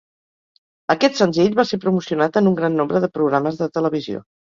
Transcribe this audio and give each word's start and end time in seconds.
Aquest 0.93 1.19
senzill 1.19 1.53
va 1.59 1.65
ser 1.71 1.77
promocionat 1.83 2.39
en 2.41 2.49
un 2.53 2.57
gran 2.61 2.79
nombre 2.79 3.03
de 3.05 3.11
programes 3.19 3.61
de 3.61 3.69
televisió. 3.77 4.23